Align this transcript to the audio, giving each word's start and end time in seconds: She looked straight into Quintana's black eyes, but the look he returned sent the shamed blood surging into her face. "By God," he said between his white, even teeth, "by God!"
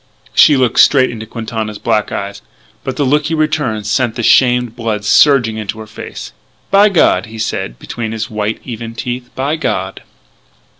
She 0.33 0.57
looked 0.57 0.79
straight 0.79 1.11
into 1.11 1.27
Quintana's 1.27 1.77
black 1.77 2.11
eyes, 2.11 2.41
but 2.83 2.95
the 2.95 3.03
look 3.05 3.25
he 3.27 3.35
returned 3.35 3.85
sent 3.85 4.15
the 4.15 4.23
shamed 4.23 4.75
blood 4.75 5.05
surging 5.05 5.57
into 5.57 5.77
her 5.79 5.85
face. 5.85 6.33
"By 6.71 6.89
God," 6.89 7.27
he 7.27 7.37
said 7.37 7.77
between 7.77 8.11
his 8.11 8.27
white, 8.27 8.59
even 8.63 8.95
teeth, 8.95 9.29
"by 9.35 9.57
God!" 9.57 10.01